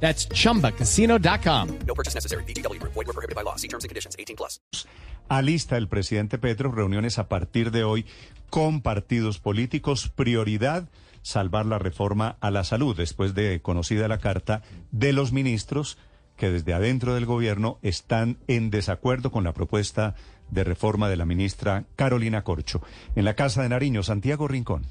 That's 0.00 0.28
chumbacasino.com. 0.28 1.68
No 1.86 1.94
purchase 1.94 2.14
necessary. 2.14 2.44
BGW. 2.44 2.80
Void 2.80 2.94
were 2.94 3.12
prohibited 3.12 3.34
by 3.34 3.42
law. 3.42 3.56
See 3.56 3.68
terms 3.68 3.84
and 3.84 3.90
conditions. 3.90 4.14
18 4.16 4.36
plus. 4.36 4.60
Alista 5.28 5.76
el 5.76 5.88
presidente 5.88 6.38
Petro 6.38 6.70
reuniones 6.70 7.18
a 7.18 7.28
partir 7.28 7.72
de 7.72 7.82
hoy 7.82 8.06
con 8.48 8.80
partidos 8.80 9.40
políticos. 9.40 10.12
Prioridad, 10.14 10.88
salvar 11.22 11.66
la 11.66 11.80
reforma 11.80 12.36
a 12.40 12.52
la 12.52 12.62
salud, 12.62 12.96
después 12.96 13.34
de 13.34 13.60
conocida 13.60 14.06
la 14.06 14.18
carta 14.18 14.62
de 14.92 15.12
los 15.12 15.32
ministros 15.32 15.98
que 16.36 16.50
desde 16.50 16.74
adentro 16.74 17.14
del 17.14 17.26
gobierno 17.26 17.78
están 17.82 18.38
en 18.46 18.70
desacuerdo 18.70 19.32
con 19.32 19.42
la 19.42 19.52
propuesta 19.52 20.14
de 20.50 20.64
reforma 20.64 21.08
de 21.08 21.16
la 21.16 21.24
ministra 21.24 21.84
Carolina 21.96 22.44
Corcho. 22.44 22.82
En 23.16 23.24
la 23.24 23.34
Casa 23.34 23.62
de 23.62 23.70
Nariño, 23.70 24.02
Santiago 24.02 24.46
Rincón. 24.46 24.84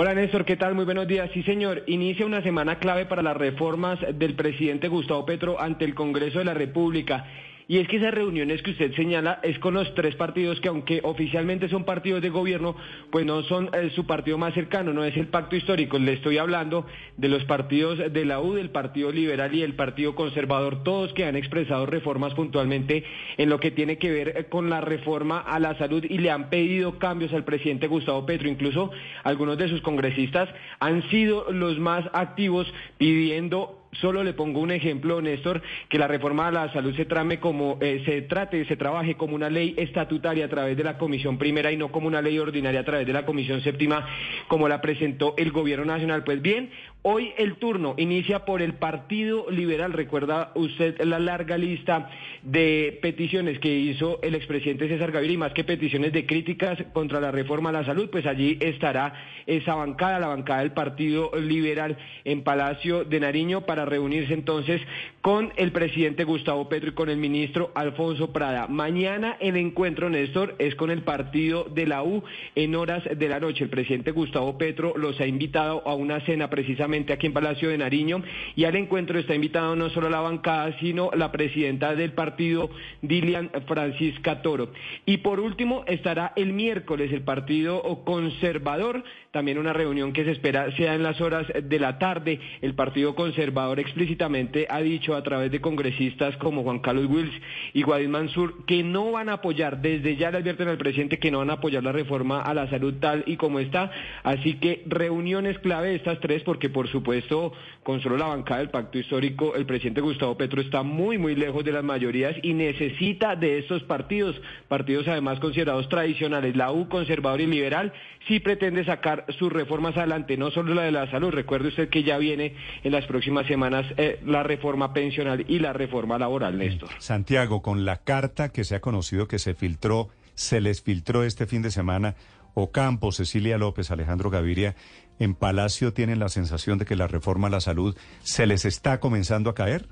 Hola 0.00 0.14
Néstor, 0.14 0.44
¿qué 0.44 0.56
tal? 0.56 0.76
Muy 0.76 0.84
buenos 0.84 1.08
días. 1.08 1.28
Sí, 1.34 1.42
señor. 1.42 1.82
Inicia 1.88 2.24
una 2.24 2.40
semana 2.40 2.78
clave 2.78 3.06
para 3.06 3.20
las 3.20 3.36
reformas 3.36 3.98
del 4.14 4.36
presidente 4.36 4.86
Gustavo 4.86 5.26
Petro 5.26 5.60
ante 5.60 5.84
el 5.84 5.96
Congreso 5.96 6.38
de 6.38 6.44
la 6.44 6.54
República. 6.54 7.26
Y 7.70 7.76
es 7.76 7.86
que 7.86 7.98
esas 7.98 8.14
reuniones 8.14 8.62
que 8.62 8.70
usted 8.70 8.94
señala 8.94 9.40
es 9.42 9.58
con 9.58 9.74
los 9.74 9.94
tres 9.94 10.14
partidos 10.16 10.58
que 10.58 10.68
aunque 10.68 11.02
oficialmente 11.04 11.68
son 11.68 11.84
partidos 11.84 12.22
de 12.22 12.30
gobierno, 12.30 12.74
pues 13.10 13.26
no 13.26 13.42
son 13.42 13.68
eh, 13.74 13.90
su 13.94 14.06
partido 14.06 14.38
más 14.38 14.54
cercano, 14.54 14.94
no 14.94 15.04
es 15.04 15.14
el 15.18 15.26
pacto 15.26 15.54
histórico. 15.54 15.98
Le 15.98 16.14
estoy 16.14 16.38
hablando 16.38 16.86
de 17.18 17.28
los 17.28 17.44
partidos 17.44 17.98
de 18.10 18.24
la 18.24 18.40
U, 18.40 18.54
del 18.54 18.70
Partido 18.70 19.12
Liberal 19.12 19.54
y 19.54 19.60
el 19.60 19.74
Partido 19.74 20.14
Conservador, 20.14 20.82
todos 20.82 21.12
que 21.12 21.26
han 21.26 21.36
expresado 21.36 21.84
reformas 21.84 22.32
puntualmente 22.32 23.04
en 23.36 23.50
lo 23.50 23.60
que 23.60 23.70
tiene 23.70 23.98
que 23.98 24.12
ver 24.12 24.28
eh, 24.28 24.44
con 24.44 24.70
la 24.70 24.80
reforma 24.80 25.38
a 25.38 25.58
la 25.58 25.76
salud 25.76 26.02
y 26.08 26.16
le 26.16 26.30
han 26.30 26.48
pedido 26.48 26.98
cambios 26.98 27.34
al 27.34 27.44
presidente 27.44 27.86
Gustavo 27.86 28.24
Petro. 28.24 28.48
Incluso 28.48 28.90
algunos 29.24 29.58
de 29.58 29.68
sus 29.68 29.82
congresistas 29.82 30.48
han 30.80 31.06
sido 31.10 31.52
los 31.52 31.78
más 31.78 32.06
activos 32.14 32.66
pidiendo 32.96 33.77
Solo 34.00 34.22
le 34.22 34.34
pongo 34.34 34.60
un 34.60 34.70
ejemplo, 34.70 35.20
Néstor, 35.20 35.62
que 35.88 35.98
la 35.98 36.06
reforma 36.06 36.48
a 36.48 36.52
la 36.52 36.72
salud 36.72 36.94
se 36.94 37.06
trame 37.06 37.40
como 37.40 37.78
eh, 37.80 38.02
se 38.04 38.22
trate, 38.22 38.64
se 38.66 38.76
trabaje 38.76 39.16
como 39.16 39.34
una 39.34 39.48
ley 39.48 39.74
estatutaria 39.78 40.44
a 40.44 40.48
través 40.48 40.76
de 40.76 40.84
la 40.84 40.98
Comisión 40.98 41.38
Primera 41.38 41.72
y 41.72 41.76
no 41.76 41.90
como 41.90 42.06
una 42.06 42.20
ley 42.20 42.38
ordinaria 42.38 42.80
a 42.80 42.84
través 42.84 43.06
de 43.06 43.12
la 43.12 43.24
Comisión 43.24 43.60
Séptima, 43.62 44.06
como 44.46 44.68
la 44.68 44.80
presentó 44.80 45.34
el 45.38 45.52
Gobierno 45.52 45.86
Nacional. 45.86 46.22
Pues 46.22 46.42
bien, 46.42 46.70
hoy 47.10 47.32
el 47.38 47.56
turno 47.56 47.94
inicia 47.96 48.44
por 48.44 48.60
el 48.60 48.74
Partido 48.74 49.50
Liberal. 49.50 49.94
Recuerda 49.94 50.52
usted 50.54 51.00
la 51.04 51.18
larga 51.18 51.56
lista 51.56 52.10
de 52.42 52.98
peticiones 53.00 53.58
que 53.60 53.74
hizo 53.74 54.20
el 54.22 54.34
expresidente 54.34 54.88
César 54.88 55.10
Gaviria 55.10 55.34
y 55.34 55.38
más 55.38 55.54
que 55.54 55.64
peticiones 55.64 56.12
de 56.12 56.26
críticas 56.26 56.78
contra 56.92 57.18
la 57.18 57.30
reforma 57.30 57.70
a 57.70 57.72
la 57.72 57.84
salud, 57.86 58.10
pues 58.10 58.26
allí 58.26 58.58
estará 58.60 59.14
esa 59.46 59.74
bancada, 59.74 60.20
la 60.20 60.28
bancada 60.28 60.60
del 60.60 60.72
Partido 60.72 61.30
Liberal 61.40 61.96
en 62.26 62.42
Palacio 62.42 63.04
de 63.04 63.20
Nariño 63.20 63.62
para 63.62 63.86
reunirse 63.86 64.34
entonces 64.34 64.82
con 65.22 65.50
el 65.56 65.72
presidente 65.72 66.24
Gustavo 66.24 66.68
Petro 66.68 66.90
y 66.90 66.94
con 66.94 67.08
el 67.08 67.16
ministro 67.16 67.72
Alfonso 67.74 68.34
Prada. 68.34 68.66
Mañana 68.68 69.38
el 69.40 69.56
encuentro, 69.56 70.10
Néstor, 70.10 70.56
es 70.58 70.74
con 70.74 70.90
el 70.90 71.02
partido 71.02 71.64
de 71.64 71.86
la 71.86 72.02
U 72.02 72.22
en 72.54 72.74
horas 72.74 73.02
de 73.04 73.28
la 73.28 73.40
noche. 73.40 73.64
El 73.64 73.70
presidente 73.70 74.10
Gustavo 74.10 74.58
Petro 74.58 74.92
los 74.96 75.18
ha 75.20 75.26
invitado 75.26 75.82
a 75.86 75.94
una 75.94 76.20
cena 76.20 76.50
precisamente 76.50 76.97
aquí 77.08 77.26
en 77.26 77.32
Palacio 77.32 77.68
de 77.68 77.78
Nariño 77.78 78.22
y 78.56 78.64
al 78.64 78.76
encuentro 78.76 79.18
está 79.18 79.34
invitado 79.34 79.76
no 79.76 79.90
solo 79.90 80.10
la 80.10 80.20
bancada, 80.20 80.76
sino 80.80 81.10
la 81.14 81.32
presidenta 81.32 81.94
del 81.94 82.12
partido, 82.12 82.70
Dilian 83.02 83.50
Francisca 83.66 84.42
Toro. 84.42 84.72
Y 85.06 85.18
por 85.18 85.40
último 85.40 85.84
estará 85.86 86.32
el 86.36 86.52
miércoles 86.52 87.12
el 87.12 87.22
partido 87.22 87.82
conservador, 88.04 89.04
también 89.30 89.58
una 89.58 89.72
reunión 89.72 90.12
que 90.12 90.24
se 90.24 90.32
espera 90.32 90.74
sea 90.76 90.94
en 90.94 91.02
las 91.02 91.20
horas 91.20 91.46
de 91.62 91.78
la 91.78 91.98
tarde. 91.98 92.40
El 92.60 92.74
partido 92.74 93.14
conservador 93.14 93.78
explícitamente 93.80 94.66
ha 94.68 94.80
dicho 94.80 95.14
a 95.14 95.22
través 95.22 95.50
de 95.50 95.60
congresistas 95.60 96.36
como 96.38 96.62
Juan 96.62 96.80
Carlos 96.80 97.06
Wills 97.08 97.32
y 97.74 97.82
Guadín 97.82 98.10
Mansur 98.10 98.64
que 98.66 98.82
no 98.82 99.12
van 99.12 99.28
a 99.28 99.34
apoyar, 99.34 99.80
desde 99.80 100.16
ya 100.16 100.30
le 100.30 100.38
advierten 100.38 100.68
al 100.68 100.78
presidente 100.78 101.18
que 101.18 101.30
no 101.30 101.38
van 101.38 101.50
a 101.50 101.54
apoyar 101.54 101.82
la 101.82 101.92
reforma 101.92 102.40
a 102.40 102.54
la 102.54 102.68
salud 102.70 102.94
tal 103.00 103.24
y 103.26 103.36
como 103.36 103.60
está. 103.60 103.90
Así 104.22 104.54
que 104.54 104.82
reuniones 104.86 105.58
clave 105.58 105.94
estas 105.94 106.20
tres, 106.20 106.42
porque 106.42 106.68
por 106.68 106.87
supuesto, 106.88 107.52
con 107.82 108.00
solo 108.00 108.16
la 108.16 108.26
bancada 108.26 108.60
del 108.60 108.70
pacto 108.70 108.98
histórico, 108.98 109.54
el 109.54 109.66
presidente 109.66 110.00
Gustavo 110.00 110.36
Petro 110.36 110.60
está 110.60 110.82
muy, 110.82 111.18
muy 111.18 111.34
lejos 111.34 111.64
de 111.64 111.72
las 111.72 111.84
mayorías 111.84 112.36
y 112.42 112.54
necesita 112.54 113.36
de 113.36 113.58
estos 113.58 113.82
partidos, 113.84 114.40
partidos 114.68 115.08
además 115.08 115.40
considerados 115.40 115.88
tradicionales, 115.88 116.56
la 116.56 116.72
U, 116.72 116.88
conservador 116.88 117.40
y 117.40 117.46
liberal, 117.46 117.92
sí 118.26 118.40
pretende 118.40 118.84
sacar 118.84 119.24
sus 119.38 119.52
reformas 119.52 119.96
adelante, 119.96 120.36
no 120.36 120.50
solo 120.50 120.74
la 120.74 120.82
de 120.82 120.92
la 120.92 121.10
salud. 121.10 121.30
Recuerde 121.30 121.68
usted 121.68 121.88
que 121.88 122.02
ya 122.02 122.18
viene 122.18 122.54
en 122.82 122.92
las 122.92 123.06
próximas 123.06 123.46
semanas 123.46 123.86
eh, 123.96 124.20
la 124.24 124.42
reforma 124.42 124.92
pensional 124.92 125.44
y 125.48 125.58
la 125.58 125.72
reforma 125.72 126.18
laboral, 126.18 126.58
Néstor. 126.58 126.90
Santiago, 126.98 127.62
con 127.62 127.84
la 127.84 127.98
carta 127.98 128.50
que 128.50 128.64
se 128.64 128.74
ha 128.74 128.80
conocido 128.80 129.28
que 129.28 129.38
se 129.38 129.54
filtró, 129.54 130.08
se 130.34 130.60
les 130.60 130.82
filtró 130.82 131.24
este 131.24 131.46
fin 131.46 131.62
de 131.62 131.70
semana, 131.70 132.14
Ocampo, 132.54 133.12
Cecilia 133.12 133.58
López, 133.58 133.90
Alejandro 133.90 134.30
Gaviria, 134.30 134.74
en 135.18 135.34
Palacio 135.34 135.92
tienen 135.92 136.18
la 136.18 136.28
sensación 136.28 136.78
de 136.78 136.84
que 136.84 136.96
la 136.96 137.06
reforma 137.06 137.48
a 137.48 137.50
la 137.50 137.60
salud 137.60 137.96
se 138.22 138.46
les 138.46 138.64
está 138.64 139.00
comenzando 139.00 139.50
a 139.50 139.54
caer. 139.54 139.86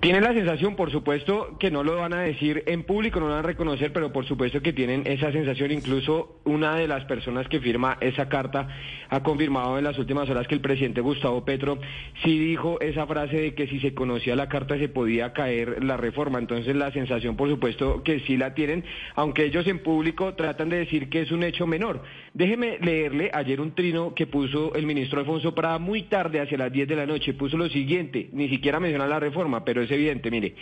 Tienen 0.00 0.24
la 0.24 0.32
sensación, 0.32 0.76
por 0.76 0.90
supuesto, 0.90 1.58
que 1.58 1.70
no 1.70 1.84
lo 1.84 1.96
van 1.96 2.14
a 2.14 2.22
decir 2.22 2.64
en 2.66 2.84
público, 2.84 3.20
no 3.20 3.26
lo 3.26 3.34
van 3.34 3.44
a 3.44 3.46
reconocer, 3.46 3.92
pero 3.92 4.10
por 4.10 4.24
supuesto 4.24 4.62
que 4.62 4.72
tienen 4.72 5.06
esa 5.06 5.30
sensación. 5.30 5.72
Incluso 5.72 6.40
una 6.44 6.74
de 6.76 6.88
las 6.88 7.04
personas 7.04 7.46
que 7.48 7.60
firma 7.60 7.98
esa 8.00 8.26
carta 8.30 8.66
ha 9.10 9.22
confirmado 9.22 9.76
en 9.76 9.84
las 9.84 9.98
últimas 9.98 10.30
horas 10.30 10.48
que 10.48 10.54
el 10.54 10.62
presidente 10.62 11.02
Gustavo 11.02 11.44
Petro 11.44 11.78
sí 12.24 12.38
dijo 12.38 12.80
esa 12.80 13.06
frase 13.06 13.36
de 13.36 13.54
que 13.54 13.66
si 13.66 13.78
se 13.78 13.92
conocía 13.92 14.34
la 14.36 14.48
carta 14.48 14.78
se 14.78 14.88
podía 14.88 15.34
caer 15.34 15.84
la 15.84 15.98
reforma. 15.98 16.38
Entonces 16.38 16.74
la 16.74 16.90
sensación, 16.92 17.36
por 17.36 17.50
supuesto, 17.50 18.02
que 18.02 18.20
sí 18.20 18.38
la 18.38 18.54
tienen, 18.54 18.86
aunque 19.16 19.44
ellos 19.44 19.66
en 19.66 19.80
público 19.80 20.32
tratan 20.32 20.70
de 20.70 20.78
decir 20.78 21.10
que 21.10 21.20
es 21.20 21.30
un 21.30 21.42
hecho 21.42 21.66
menor. 21.66 22.02
Déjeme 22.32 22.78
leerle 22.80 23.30
ayer 23.34 23.60
un 23.60 23.74
trino 23.74 24.14
que 24.14 24.28
puso 24.28 24.72
el 24.74 24.86
ministro 24.86 25.18
Alfonso 25.18 25.52
Prada 25.52 25.78
muy 25.78 26.02
tarde, 26.02 26.40
hacia 26.40 26.58
las 26.58 26.70
10 26.70 26.88
de 26.88 26.96
la 26.96 27.06
noche. 27.06 27.34
Puso 27.34 27.56
lo 27.56 27.68
siguiente, 27.68 28.28
ni 28.32 28.48
siquiera 28.48 28.78
menciona 28.78 29.08
la 29.08 29.18
reforma, 29.18 29.64
pero 29.64 29.82
es 29.82 29.90
evidente, 29.90 30.30
mire, 30.30 30.54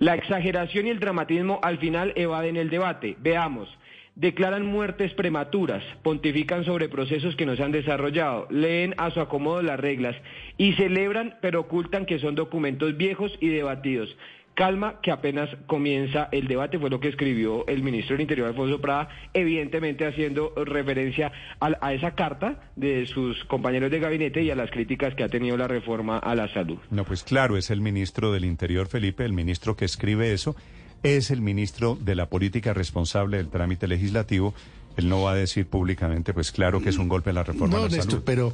la 0.00 0.14
exageración 0.14 0.86
y 0.86 0.90
el 0.90 1.00
dramatismo 1.00 1.60
al 1.62 1.78
final 1.78 2.12
evaden 2.14 2.56
el 2.56 2.68
debate. 2.68 3.16
Veamos. 3.20 3.68
Declaran 4.16 4.64
muertes 4.64 5.12
prematuras, 5.14 5.82
pontifican 6.04 6.64
sobre 6.64 6.88
procesos 6.88 7.34
que 7.34 7.46
no 7.46 7.56
se 7.56 7.64
han 7.64 7.72
desarrollado, 7.72 8.46
leen 8.48 8.94
a 8.96 9.10
su 9.10 9.20
acomodo 9.20 9.60
las 9.60 9.80
reglas 9.80 10.14
y 10.56 10.74
celebran 10.74 11.34
pero 11.40 11.60
ocultan 11.60 12.06
que 12.06 12.20
son 12.20 12.36
documentos 12.36 12.96
viejos 12.96 13.36
y 13.40 13.48
debatidos. 13.48 14.16
Calma 14.54 15.00
que 15.02 15.10
apenas 15.10 15.50
comienza 15.66 16.28
el 16.30 16.46
debate, 16.46 16.78
fue 16.78 16.88
lo 16.88 17.00
que 17.00 17.08
escribió 17.08 17.66
el 17.66 17.82
ministro 17.82 18.14
del 18.14 18.22
Interior 18.22 18.48
Alfonso 18.48 18.80
Prada, 18.80 19.08
evidentemente 19.32 20.06
haciendo 20.06 20.52
referencia 20.56 21.32
a, 21.58 21.92
esa 21.92 22.14
carta 22.14 22.70
de 22.76 23.06
sus 23.06 23.44
compañeros 23.46 23.90
de 23.90 23.98
gabinete 23.98 24.42
y 24.42 24.50
a 24.50 24.54
las 24.54 24.70
críticas 24.70 25.14
que 25.16 25.24
ha 25.24 25.28
tenido 25.28 25.56
la 25.56 25.66
reforma 25.66 26.18
a 26.18 26.36
la 26.36 26.52
salud. 26.54 26.78
No, 26.90 27.04
pues 27.04 27.24
claro, 27.24 27.56
es 27.56 27.70
el 27.70 27.80
ministro 27.80 28.32
del 28.32 28.44
Interior, 28.44 28.86
Felipe, 28.86 29.24
el 29.24 29.32
ministro 29.32 29.76
que 29.76 29.86
escribe 29.86 30.32
eso, 30.32 30.54
es 31.02 31.32
el 31.32 31.40
ministro 31.40 31.98
de 32.00 32.14
la 32.14 32.28
política 32.28 32.72
responsable 32.72 33.38
del 33.38 33.48
trámite 33.48 33.88
legislativo. 33.88 34.54
Él 34.96 35.08
no 35.08 35.22
va 35.22 35.32
a 35.32 35.34
decir 35.34 35.66
públicamente, 35.66 36.32
pues 36.32 36.52
claro 36.52 36.80
que 36.80 36.90
es 36.90 36.98
un 36.98 37.08
golpe 37.08 37.30
a 37.30 37.32
la 37.32 37.42
reforma 37.42 37.74
no, 37.74 37.80
a 37.80 37.88
la 37.88 37.88
Néstor, 37.88 38.10
salud. 38.10 38.22
pero, 38.24 38.52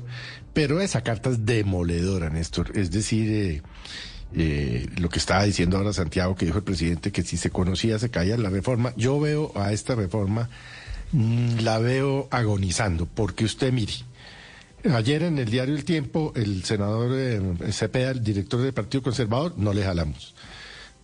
pero 0.54 0.80
esa 0.80 1.02
carta 1.02 1.28
es 1.28 1.44
demoledora, 1.44 2.30
Néstor. 2.30 2.72
Es 2.74 2.90
decir, 2.90 3.30
eh, 3.30 3.62
eh, 4.34 4.88
lo 4.98 5.08
que 5.08 5.18
estaba 5.18 5.44
diciendo 5.44 5.76
ahora 5.76 5.92
Santiago, 5.92 6.36
que 6.36 6.46
dijo 6.46 6.58
el 6.58 6.64
presidente 6.64 7.12
que 7.12 7.22
si 7.22 7.36
se 7.36 7.50
conocía 7.50 7.98
se 7.98 8.10
caía 8.10 8.36
la 8.36 8.50
reforma. 8.50 8.92
Yo 8.96 9.18
veo 9.18 9.52
a 9.56 9.72
esta 9.72 9.94
reforma, 9.94 10.48
mm, 11.12 11.60
la 11.60 11.78
veo 11.78 12.28
agonizando, 12.30 13.06
porque 13.06 13.44
usted 13.44 13.72
mire. 13.72 13.94
Ayer 14.94 15.24
en 15.24 15.38
el 15.38 15.50
diario 15.50 15.74
El 15.74 15.84
Tiempo, 15.84 16.32
el 16.36 16.64
senador 16.64 17.10
eh, 17.14 17.40
Cepeda, 17.70 18.12
el 18.12 18.24
director 18.24 18.62
del 18.62 18.72
Partido 18.72 19.02
Conservador, 19.02 19.54
no 19.58 19.74
le 19.74 19.84
jalamos. 19.84 20.34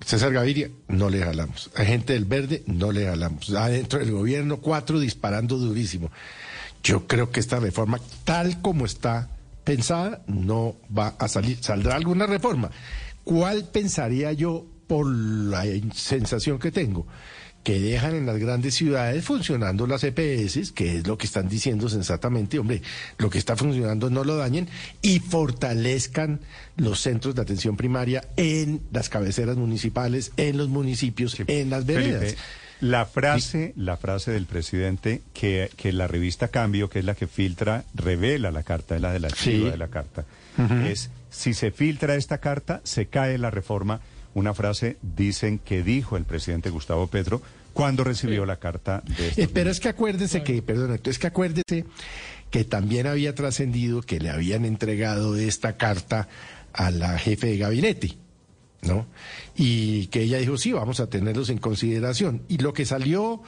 César 0.04 0.32
Gaviria, 0.32 0.70
no 0.88 1.10
le 1.10 1.22
jalamos. 1.22 1.70
A 1.74 1.84
gente 1.84 2.12
del 2.12 2.24
Verde, 2.24 2.62
no 2.66 2.92
le 2.92 3.06
jalamos. 3.06 3.50
Adentro 3.50 3.98
del 3.98 4.12
gobierno, 4.12 4.58
cuatro 4.58 4.98
disparando 4.98 5.58
durísimo. 5.58 6.10
Yo 6.82 7.06
creo 7.06 7.30
que 7.30 7.40
esta 7.40 7.58
reforma, 7.58 7.98
tal 8.24 8.62
como 8.62 8.86
está 8.86 9.28
pensada, 9.64 10.22
no 10.26 10.76
va 10.96 11.14
a 11.18 11.28
salir. 11.28 11.58
Saldrá 11.60 11.96
alguna 11.96 12.26
reforma. 12.26 12.70
¿Cuál 13.26 13.64
pensaría 13.64 14.32
yo 14.32 14.64
por 14.86 15.04
la 15.04 15.64
sensación 15.92 16.60
que 16.60 16.70
tengo 16.70 17.08
que 17.64 17.80
dejan 17.80 18.14
en 18.14 18.26
las 18.26 18.38
grandes 18.38 18.76
ciudades 18.76 19.24
funcionando 19.24 19.88
las 19.88 20.04
EPS, 20.04 20.70
que 20.70 20.98
es 20.98 21.06
lo 21.08 21.18
que 21.18 21.26
están 21.26 21.48
diciendo 21.48 21.88
sensatamente, 21.88 22.60
hombre, 22.60 22.82
lo 23.18 23.28
que 23.28 23.38
está 23.38 23.56
funcionando 23.56 24.10
no 24.10 24.22
lo 24.22 24.36
dañen 24.36 24.68
y 25.02 25.18
fortalezcan 25.18 26.38
los 26.76 27.00
centros 27.00 27.34
de 27.34 27.42
atención 27.42 27.76
primaria 27.76 28.22
en 28.36 28.82
las 28.92 29.08
cabeceras 29.08 29.56
municipales, 29.56 30.30
en 30.36 30.56
los 30.58 30.68
municipios, 30.68 31.36
en 31.48 31.68
las 31.70 31.84
veredas. 31.84 32.20
Felipe, 32.20 32.38
la 32.82 33.04
frase, 33.06 33.72
la 33.74 33.96
frase 33.96 34.30
del 34.30 34.46
presidente 34.46 35.22
que, 35.34 35.68
que 35.76 35.92
la 35.92 36.06
revista 36.06 36.46
Cambio, 36.46 36.88
que 36.88 37.00
es 37.00 37.04
la 37.04 37.16
que 37.16 37.26
filtra, 37.26 37.82
revela 37.94 38.52
la 38.52 38.62
carta, 38.62 38.94
es 38.94 39.02
la 39.02 39.12
de 39.12 39.18
la 39.18 39.30
Sí. 39.30 39.58
de 39.58 39.76
la 39.76 39.88
carta, 39.88 40.24
es 40.86 41.10
si 41.30 41.54
se 41.54 41.70
filtra 41.70 42.14
esta 42.14 42.38
carta, 42.38 42.80
se 42.84 43.06
cae 43.06 43.38
la 43.38 43.50
reforma. 43.50 44.00
Una 44.34 44.54
frase, 44.54 44.98
dicen 45.02 45.58
que 45.58 45.82
dijo 45.82 46.16
el 46.16 46.24
presidente 46.24 46.70
Gustavo 46.70 47.06
Petro 47.06 47.40
cuando 47.72 48.04
recibió 48.04 48.46
la 48.46 48.56
carta 48.56 49.02
de 49.04 49.42
Eh, 49.42 49.48
pero 49.52 49.70
es 49.70 49.80
que 49.80 49.88
acuérdese 49.88 50.42
que, 50.42 50.62
perdón, 50.62 50.98
es 51.04 51.18
que 51.18 51.26
acuérdese 51.26 51.84
que 52.50 52.64
también 52.64 53.06
había 53.06 53.34
trascendido 53.34 54.00
que 54.02 54.18
le 54.18 54.30
habían 54.30 54.64
entregado 54.64 55.36
esta 55.36 55.76
carta 55.76 56.28
a 56.72 56.90
la 56.90 57.18
jefe 57.18 57.48
de 57.48 57.58
gabinete, 57.58 58.16
¿no? 58.82 59.06
Y 59.56 60.06
que 60.06 60.22
ella 60.22 60.38
dijo, 60.38 60.56
sí, 60.56 60.72
vamos 60.72 61.00
a 61.00 61.08
tenerlos 61.08 61.50
en 61.50 61.58
consideración. 61.58 62.42
Y 62.48 62.58
lo 62.58 62.72
que 62.72 62.86
salió, 62.86 63.42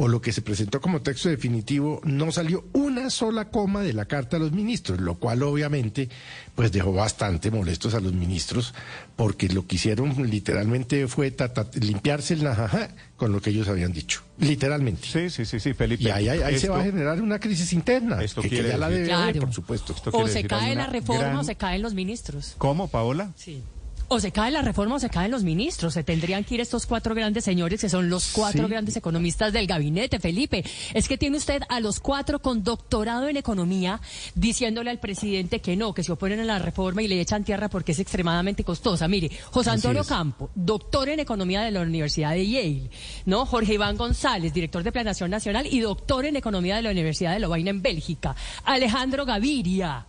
o 0.00 0.06
lo 0.06 0.20
que 0.20 0.30
se 0.32 0.42
presentó 0.42 0.80
como 0.80 1.00
texto 1.02 1.28
definitivo, 1.28 2.00
no 2.04 2.30
salió 2.30 2.64
una 2.72 3.10
sola 3.10 3.50
coma 3.50 3.82
de 3.82 3.92
la 3.92 4.04
carta 4.04 4.36
a 4.36 4.38
los 4.38 4.52
ministros, 4.52 5.00
lo 5.00 5.16
cual 5.16 5.42
obviamente 5.42 6.08
pues 6.54 6.70
dejó 6.70 6.92
bastante 6.92 7.50
molestos 7.50 7.94
a 7.94 8.00
los 8.00 8.12
ministros, 8.12 8.74
porque 9.16 9.48
lo 9.48 9.66
que 9.66 9.74
hicieron 9.74 10.14
literalmente 10.30 11.08
fue 11.08 11.32
tata- 11.32 11.68
limpiarse 11.80 12.34
el 12.34 12.44
najaja 12.44 12.90
con 13.16 13.32
lo 13.32 13.40
que 13.40 13.50
ellos 13.50 13.66
habían 13.66 13.92
dicho, 13.92 14.22
literalmente. 14.38 15.08
Sí, 15.08 15.30
sí, 15.30 15.44
sí, 15.44 15.58
sí, 15.58 15.74
Felipe. 15.74 16.04
Y 16.04 16.10
ahí, 16.10 16.28
ahí- 16.28 16.42
ahí 16.42 16.58
se 16.60 16.68
va 16.68 16.78
a 16.80 16.84
generar 16.84 17.20
una 17.20 17.40
crisis 17.40 17.72
interna, 17.72 18.22
esto 18.22 18.40
que, 18.40 18.50
que 18.50 18.54
quiere 18.54 18.68
ya 18.68 18.78
la 18.78 18.88
decir- 18.90 19.02
debe 19.06 19.12
haber, 19.14 19.40
por 19.40 19.52
supuesto. 19.52 19.92
esto 19.94 20.10
O 20.12 20.28
se 20.28 20.44
cae 20.44 20.76
la 20.76 20.86
reforma 20.86 21.22
gran- 21.24 21.36
o 21.38 21.42
se 21.42 21.56
caen 21.56 21.82
los 21.82 21.94
ministros. 21.94 22.54
¿Cómo, 22.58 22.86
Paola? 22.86 23.32
Sí. 23.34 23.64
O 24.10 24.20
se 24.20 24.32
cae 24.32 24.50
la 24.50 24.62
reforma 24.62 24.94
o 24.94 24.98
se 24.98 25.10
caen 25.10 25.30
los 25.30 25.44
ministros. 25.44 25.92
Se 25.92 26.02
tendrían 26.02 26.42
que 26.42 26.54
ir 26.54 26.60
estos 26.62 26.86
cuatro 26.86 27.14
grandes 27.14 27.44
señores 27.44 27.80
que 27.82 27.90
son 27.90 28.08
los 28.08 28.28
cuatro 28.32 28.64
Sí. 28.64 28.70
grandes 28.70 28.96
economistas 28.96 29.52
del 29.52 29.66
gabinete, 29.66 30.18
Felipe. 30.18 30.64
Es 30.94 31.08
que 31.08 31.18
tiene 31.18 31.36
usted 31.36 31.62
a 31.68 31.78
los 31.80 32.00
cuatro 32.00 32.40
con 32.40 32.64
doctorado 32.64 33.28
en 33.28 33.36
economía 33.36 34.00
diciéndole 34.34 34.88
al 34.88 34.98
presidente 34.98 35.60
que 35.60 35.76
no, 35.76 35.92
que 35.92 36.02
se 36.02 36.12
oponen 36.12 36.40
a 36.40 36.44
la 36.44 36.58
reforma 36.58 37.02
y 37.02 37.08
le 37.08 37.20
echan 37.20 37.44
tierra 37.44 37.68
porque 37.68 37.92
es 37.92 37.98
extremadamente 37.98 38.64
costosa. 38.64 39.08
Mire, 39.08 39.30
José 39.50 39.70
Antonio. 39.70 40.02
Campo, 40.04 40.48
doctor 40.54 41.10
en 41.10 41.20
economía 41.20 41.60
de 41.60 41.70
la 41.70 41.82
Universidad 41.82 42.32
de 42.32 42.48
Yale, 42.48 42.90
¿no? 43.26 43.44
Jorge 43.44 43.74
Iván 43.74 43.98
González, 43.98 44.54
director 44.54 44.82
de 44.82 44.90
Planación 44.90 45.30
Nacional 45.30 45.66
y 45.70 45.80
doctor 45.80 46.24
en 46.24 46.36
economía 46.36 46.76
de 46.76 46.82
la 46.82 46.90
Universidad 46.92 47.34
de 47.34 47.40
Lovaina 47.40 47.68
en 47.68 47.82
Bélgica. 47.82 48.34
Alejandro 48.64 49.26
Gaviria 49.26 50.06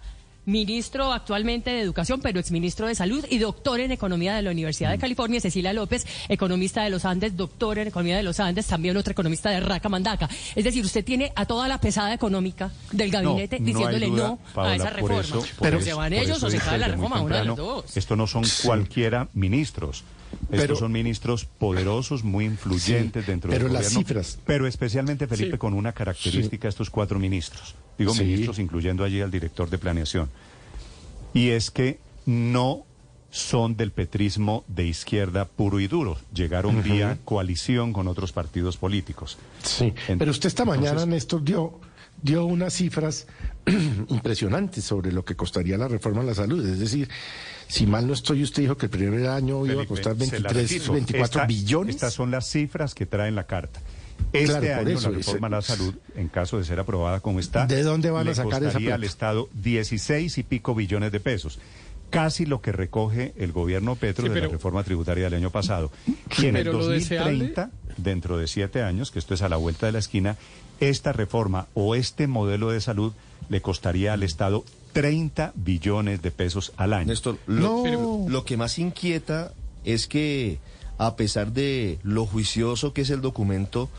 ministro 0.49 1.13
actualmente 1.13 1.69
de 1.69 1.81
Educación, 1.81 2.19
pero 2.21 2.39
exministro 2.39 2.87
de 2.87 2.95
Salud 2.95 3.25
y 3.29 3.37
doctor 3.37 3.79
en 3.79 3.91
Economía 3.91 4.35
de 4.35 4.41
la 4.41 4.51
Universidad 4.51 4.89
de 4.91 4.97
Mm. 4.97 5.01
California, 5.01 5.39
Cecilia 5.41 5.73
López, 5.73 6.05
economista 6.27 6.83
de 6.83 6.89
los 6.89 7.05
Andes, 7.05 7.37
doctor 7.37 7.77
en 7.79 7.87
Economía 7.87 8.17
de 8.17 8.23
los 8.23 8.39
Andes, 8.39 8.65
también 8.67 8.97
otra 8.97 9.11
economista 9.11 9.49
de 9.49 9.59
Raca 9.59 9.89
Mandaca. 9.89 10.29
Es 10.55 10.63
decir, 10.63 10.83
usted 10.83 11.03
tiene 11.05 11.31
a 11.35 11.45
toda 11.45 11.67
la 11.67 11.79
pesada 11.79 12.13
económica 12.13 12.71
del 12.91 13.11
gabinete 13.11 13.59
No, 13.59 13.63
no 13.63 13.67
hay 13.67 13.73
diciéndole 13.73 14.05
duda, 14.07 14.27
no 14.27 14.39
Paola, 14.53 14.71
a 14.71 14.75
esa 14.75 14.89
reforma. 14.89 15.21
eso- 15.21 15.43
pero 15.61 15.77
eso- 15.77 15.85
se 15.85 15.93
van 15.93 16.13
ellos 16.13 16.43
o 16.43 16.49
se 16.49 16.57
cae 16.57 16.77
la 16.77 16.87
reforma, 16.87 17.21
una 17.21 17.37
de 17.37 17.45
las 17.45 17.55
temprano, 17.55 17.71
dos. 17.81 17.97
Esto 17.97 18.15
no 18.15 18.27
son 18.27 18.43
cualquiera 18.63 19.29
ministros. 19.33 20.03
Pero- 20.49 20.61
Estos 20.63 20.79
son 20.79 20.91
ministros 20.91 21.45
poderosos, 21.45 22.23
muy 22.23 22.45
influyentes 22.45 23.25
Sí, 23.25 23.31
dentro 23.31 23.49
pero 23.49 23.63
del 23.65 23.73
las 23.73 23.83
gobierno. 23.93 23.99
cifras. 24.07 24.37
Pero 24.45 24.67
especialmente, 24.67 25.25
Felipe, 25.27 25.53
Sí. 25.53 25.57
con 25.57 25.73
una 25.73 25.91
característica, 25.91 26.67
estos 26.67 26.89
cuatro 26.91 27.17
ministros. 27.19 27.73
Digo 27.99 28.13
Sí. 28.15 28.23
ministros, 28.23 28.57
incluyendo 28.57 29.03
allí 29.03 29.21
al 29.21 29.29
director 29.29 29.69
de 29.69 29.77
planeación. 29.77 30.29
Y 31.33 31.49
es 31.49 31.69
que 31.69 31.99
no 32.25 32.85
son 33.29 33.75
del 33.77 33.91
petrismo 33.91 34.63
de 34.67 34.87
izquierda 34.87 35.45
puro 35.45 35.79
y 35.79 35.87
duro. 35.87 36.17
Llegaron 36.33 36.81
vía 36.81 37.19
coalición 37.25 37.93
con 37.93 38.07
otros 38.07 38.31
partidos 38.31 38.77
políticos. 38.77 39.37
Sí, 39.63 39.93
pero 40.17 40.31
usted 40.31 40.47
esta 40.47 40.65
mañana, 40.65 40.89
entonces- 41.03 41.07
Néstor, 41.09 41.43
dio, 41.43 41.79
dio 42.23 42.45
unas 42.45 42.73
cifras 42.73 43.27
impresionantes 44.09 44.83
sobre 44.83 45.11
lo 45.11 45.23
que 45.23 45.35
costaría 45.35 45.77
la 45.77 45.87
reforma 45.87 46.21
a 46.21 46.25
la 46.25 46.33
salud. 46.33 46.65
Es 46.67 46.79
decir, 46.79 47.07
si 47.67 47.85
mal 47.85 48.07
no 48.07 48.13
estoy, 48.13 48.41
usted 48.41 48.63
dijo 48.63 48.77
que 48.77 48.87
el 48.87 48.89
primer 48.91 49.27
año 49.27 49.63
iba 49.67 49.83
a 49.83 49.85
costar 49.85 50.13
se 50.17 50.39
la 50.39 50.49
23, 50.49 50.71
repito. 50.71 50.93
24 50.93 51.41
Esta- 51.41 51.45
billones. 51.45 51.95
Estas 51.95 52.13
son 52.13 52.31
las 52.31 52.49
cifras 52.49 52.95
que 52.95 53.05
trae 53.05 53.27
en 53.29 53.35
la 53.35 53.45
carta. 53.45 53.79
Este 54.33 54.59
Claro, 54.59 54.87
año 54.87 54.97
eso, 54.97 55.09
la 55.11 55.17
reforma 55.17 55.47
a 55.47 55.49
la 55.49 55.61
salud, 55.61 55.95
en 56.15 56.27
caso 56.27 56.57
de 56.57 56.63
ser 56.65 56.79
aprobada 56.79 57.19
como 57.19 57.39
está, 57.39 57.65
¿De 57.65 57.81
dónde 57.83 58.09
van 58.11 58.27
a 58.27 58.29
le 58.29 58.35
sacar 58.35 58.53
esa 58.61 58.63
costaría 58.65 58.87
plata? 58.89 58.95
al 58.95 59.03
Estado 59.03 59.49
16 59.53 60.37
y 60.37 60.43
pico 60.43 60.75
billones 60.75 61.11
de 61.11 61.19
pesos. 61.19 61.59
Casi 62.11 62.45
lo 62.45 62.61
que 62.61 62.71
recoge 62.71 63.33
el 63.37 63.51
gobierno 63.51 63.95
Petro 63.95 64.25
Sí, 64.27 64.33
de 64.33 64.41
la 64.41 64.47
reforma 64.47 64.83
tributaria 64.83 65.25
del 65.25 65.35
año 65.35 65.51
pasado. 65.51 65.91
Y 66.39 66.45
en 66.47 66.55
el 66.55 66.63
Pero 66.63 66.73
lo 66.79 66.85
2030, 66.87 67.69
dentro 67.97 68.37
de 68.37 68.47
siete 68.47 68.81
años, 68.83 69.11
que 69.11 69.19
esto 69.19 69.33
es 69.33 69.41
a 69.41 69.49
la 69.49 69.57
vuelta 69.57 69.85
de 69.85 69.91
la 69.91 69.99
esquina, 69.99 70.35
esta 70.79 71.11
reforma 71.13 71.67
o 71.73 71.95
este 71.95 72.27
modelo 72.27 72.69
de 72.71 72.81
salud 72.81 73.13
le 73.49 73.61
costaría 73.61 74.13
al 74.13 74.23
Estado 74.23 74.63
30 74.93 75.53
billones 75.55 76.21
de 76.21 76.31
pesos 76.31 76.71
al 76.77 76.93
año. 76.93 77.07
Néstor, 77.07 77.37
lo, 77.47 77.83
No. 77.85 78.25
lo 78.27 78.45
que 78.45 78.57
más 78.57 78.79
inquieta 78.79 79.53
es 79.85 80.07
que, 80.07 80.57
a 80.99 81.15
pesar 81.15 81.53
de 81.53 81.97
lo 82.03 82.27
juicioso 82.27 82.93
que 82.93 83.01
es 83.01 83.09
el 83.09 83.21
documento, 83.21 83.89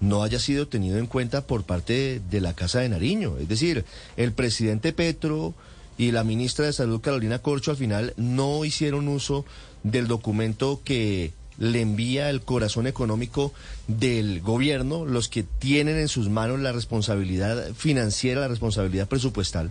no 0.00 0.22
haya 0.22 0.38
sido 0.38 0.68
tenido 0.68 0.98
en 0.98 1.06
cuenta 1.06 1.46
por 1.46 1.64
parte 1.64 2.22
de 2.30 2.40
la 2.40 2.54
Casa 2.54 2.80
de 2.80 2.88
Nariño. 2.88 3.36
Es 3.38 3.48
decir, 3.48 3.84
el 4.16 4.32
presidente 4.32 4.92
Petro 4.92 5.54
y 5.98 6.12
la 6.12 6.24
ministra 6.24 6.66
de 6.66 6.72
Salud, 6.72 7.00
Carolina 7.00 7.40
Corcho, 7.40 7.72
al 7.72 7.76
final 7.76 8.14
no 8.16 8.64
hicieron 8.64 9.08
uso 9.08 9.44
del 9.82 10.06
documento 10.06 10.80
que 10.84 11.32
le 11.58 11.80
envía 11.80 12.30
el 12.30 12.42
corazón 12.42 12.86
económico 12.86 13.52
del 13.88 14.40
gobierno, 14.40 15.04
los 15.04 15.28
que 15.28 15.42
tienen 15.42 15.96
en 15.96 16.08
sus 16.08 16.28
manos 16.28 16.60
la 16.60 16.72
responsabilidad 16.72 17.72
financiera, 17.74 18.42
la 18.42 18.48
responsabilidad 18.48 19.08
presupuestal. 19.08 19.70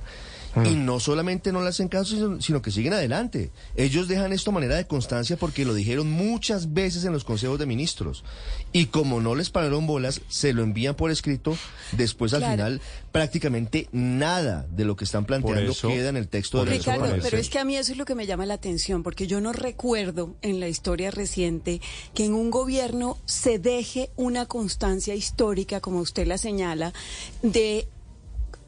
Y 0.63 0.75
no 0.75 1.00
solamente 1.00 1.52
no 1.52 1.62
le 1.62 1.69
hacen 1.69 1.88
caso, 1.90 2.16
sino, 2.16 2.42
sino 2.42 2.62
que 2.62 2.72
siguen 2.72 2.94
adelante. 2.94 3.52
Ellos 3.75 4.07
dejan 4.07 4.31
esto 4.31 4.52
a 4.52 4.54
manera 4.54 4.75
de 4.75 4.88
constancia 4.88 5.36
porque 5.36 5.66
lo 5.66 5.74
dijeron 5.74 6.10
muchas 6.10 6.74
veces 6.74 7.04
en 7.04 7.12
los 7.12 7.24
consejos 7.25 7.60
de 7.60 7.66
ministros. 7.66 8.24
Y 8.72 8.86
como 8.86 9.19
no 9.19 9.36
les 9.36 9.50
pararon 9.50 9.86
bolas, 9.88 10.22
se 10.30 10.53
lo 10.53 10.63
envían 10.63 10.96
por 10.96 11.12
escrito. 11.12 11.58
Después, 11.91 12.34
al 12.34 12.39
Claro. 12.39 12.53
final, 12.53 12.82
prácticamente 13.12 13.89
nada 13.91 14.65
de 14.70 14.86
lo 14.86 14.96
que 14.96 15.03
están 15.06 15.25
planteando 15.25 15.72
eso- 15.72 15.88
queda 15.89 16.10
en 16.10 16.18
el 16.18 16.27
texto 16.27 16.60
de 16.60 16.65
la 16.72 16.77
Ricardo, 16.77 17.15
pero 17.22 17.38
es 17.38 17.50
que 17.50 17.60
a 17.60 17.65
mí 17.65 17.75
eso 17.75 17.91
es 17.91 17.98
lo 17.98 18.06
que 18.06 18.15
me 18.15 18.25
llama 18.25 18.46
la 18.46 18.53
atención, 18.56 19.03
porque 19.03 19.27
yo 19.27 19.41
no 19.41 19.51
recuerdo 19.53 20.36
en 20.41 20.60
la 20.60 20.68
historia 20.68 21.12
reciente 21.12 21.82
que 22.13 22.25
en 22.25 22.34
un 22.34 22.50
gobierno 22.51 23.18
se 23.25 23.60
deje 23.60 24.10
una 24.15 24.46
constancia 24.46 25.15
histórica, 25.15 25.80
como 25.82 26.00
usted 26.00 26.27
la 26.27 26.38
señala, 26.38 26.94
de 27.41 27.88